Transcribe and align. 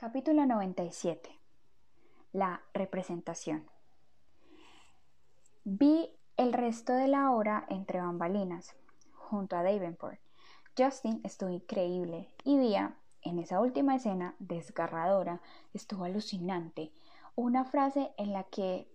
Capítulo 0.00 0.46
97. 0.46 1.28
La 2.30 2.62
representación. 2.72 3.68
Vi 5.64 6.08
el 6.36 6.52
resto 6.52 6.92
de 6.92 7.08
la 7.08 7.32
hora 7.32 7.66
entre 7.68 8.00
bambalinas, 8.00 8.76
junto 9.16 9.56
a 9.56 9.64
Davenport. 9.64 10.20
Justin 10.78 11.20
estuvo 11.24 11.50
increíble 11.50 12.32
y 12.44 12.60
Vía, 12.60 12.94
en 13.22 13.40
esa 13.40 13.60
última 13.60 13.96
escena 13.96 14.36
desgarradora, 14.38 15.40
estuvo 15.74 16.04
alucinante. 16.04 16.92
Una 17.34 17.64
frase 17.64 18.12
en 18.18 18.32
la 18.32 18.44
que 18.44 18.88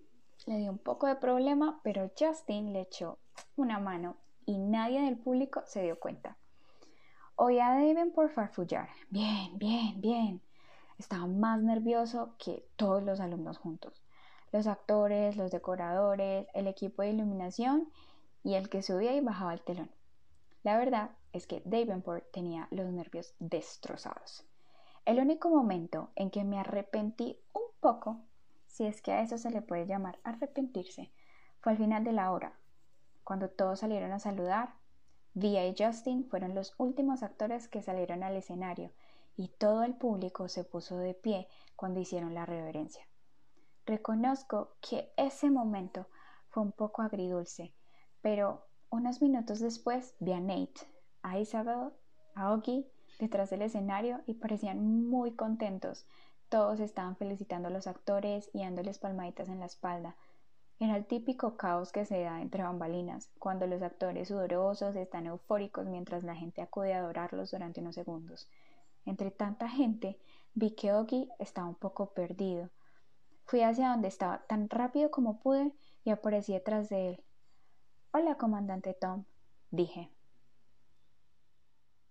le 0.46 0.58
dio 0.60 0.72
un 0.72 0.78
poco 0.78 1.08
de 1.08 1.18
problema, 1.18 1.82
pero 1.84 2.14
Justin 2.18 2.72
le 2.72 2.80
echó 2.80 3.20
una 3.58 3.78
mano 3.78 4.16
y 4.46 4.58
nadie 4.58 5.02
del 5.02 5.18
público 5.18 5.64
se 5.66 5.84
dio 5.84 6.00
cuenta. 6.00 6.38
Oí 7.36 7.60
a 7.60 7.72
Davenport 7.72 8.32
farfullar. 8.32 8.88
Bien, 9.10 9.58
bien, 9.58 10.00
bien 10.00 10.42
estaba 11.04 11.28
más 11.28 11.62
nervioso 11.62 12.36
que 12.40 12.66
todos 12.78 13.04
los 13.04 13.20
alumnos 13.20 13.58
juntos. 13.58 14.02
Los 14.52 14.68
actores, 14.68 15.36
los 15.36 15.52
decoradores, 15.52 16.48
el 16.54 16.68
equipo 16.68 17.02
de 17.02 17.10
iluminación 17.10 17.92
y 18.44 18.56
el 18.56 18.70
que 18.70 18.82
subía 18.82 19.14
y 19.14 19.20
bajaba 19.20 19.54
el 19.54 19.62
telón. 19.62 19.92
La 20.64 20.78
verdad 20.78 21.12
es 21.34 21.46
que 21.46 21.62
Davenport 21.66 22.32
tenía 22.32 22.68
los 22.72 22.90
nervios 22.92 23.36
destrozados. 23.40 24.46
El 25.06 25.20
único 25.20 25.50
momento 25.50 26.12
en 26.16 26.32
que 26.32 26.46
me 26.46 26.60
arrepentí 26.60 27.38
un 27.52 27.64
poco, 27.82 28.22
si 28.68 28.86
es 28.86 29.02
que 29.02 29.12
a 29.12 29.22
eso 29.22 29.38
se 29.38 29.52
le 29.52 29.62
puede 29.62 29.86
llamar 29.86 30.20
arrepentirse, 30.24 31.12
fue 31.60 31.74
al 31.74 31.78
final 31.78 32.06
de 32.06 32.14
la 32.14 32.32
hora, 32.32 32.58
cuando 33.26 33.50
todos 33.50 33.82
salieron 33.82 34.14
a 34.14 34.20
saludar. 34.20 34.76
Via 35.34 35.68
y 35.68 35.76
Justin 35.78 36.30
fueron 36.30 36.56
los 36.56 36.76
últimos 36.78 37.24
actores 37.24 37.68
que 37.68 37.82
salieron 37.82 38.24
al 38.24 38.38
escenario 38.38 38.92
y 39.36 39.50
todo 39.50 39.84
el 39.84 39.96
público 39.96 40.48
se 40.48 40.64
puso 40.64 40.98
de 40.98 41.14
pie 41.14 41.48
cuando 41.76 42.00
hicieron 42.00 42.34
la 42.34 42.46
reverencia. 42.46 43.08
Reconozco 43.86 44.76
que 44.82 45.12
ese 45.18 45.50
momento 45.50 46.08
fue 46.50 46.64
un 46.64 46.72
poco 46.72 47.02
agridulce, 47.02 47.74
pero 48.22 48.66
unos 48.90 49.22
minutos 49.22 49.60
después 49.60 50.16
vi 50.20 50.34
a 50.34 50.40
Nate, 50.40 50.82
a 51.22 51.40
Isabel, 51.40 51.92
a 52.36 52.54
Oggy 52.54 52.88
detrás 53.20 53.50
del 53.50 53.64
escenario 53.64 54.22
y 54.26 54.36
parecían 54.36 55.10
muy 55.10 55.36
contentos. 55.36 56.06
Todos 56.50 56.80
estaban 56.80 57.18
felicitando 57.18 57.68
a 57.68 57.72
los 57.72 57.88
actores 57.88 58.50
y 58.54 58.60
dándoles 58.60 59.00
palmaditas 59.00 59.50
en 59.50 59.60
la 59.60 59.66
espalda. 59.66 60.16
Era 60.80 60.96
el 60.98 61.06
típico 61.06 61.58
caos 61.58 61.92
que 61.92 62.06
se 62.06 62.22
da 62.22 62.42
entre 62.42 62.64
bambalinas, 62.64 63.32
cuando 63.40 63.68
los 63.68 63.82
actores 63.82 64.28
sudorosos 64.28 64.96
están 64.96 65.26
eufóricos 65.26 65.88
mientras 65.88 66.24
la 66.24 66.36
gente 66.36 66.62
acude 66.62 66.94
a 66.94 67.00
adorarlos 67.00 67.52
durante 67.52 67.82
unos 67.82 67.96
segundos. 67.96 68.48
Entre 69.06 69.32
tanta 69.32 69.68
gente, 69.68 70.20
vi 70.54 70.72
que 70.76 70.94
Ogi 70.94 71.30
estaba 71.40 71.68
un 71.68 71.76
poco 71.76 72.14
perdido. 72.14 72.70
Fui 73.46 73.62
hacia 73.62 73.90
donde 73.90 74.08
estaba 74.08 74.46
tan 74.48 74.70
rápido 74.70 75.12
como 75.12 75.40
pude 75.40 75.74
y 76.04 76.12
aparecí 76.12 76.54
detrás 76.54 76.90
de 76.90 77.10
él. 77.10 77.24
Hola, 78.12 78.36
comandante 78.36 78.94
Tom, 78.94 79.26
dije. 79.72 80.10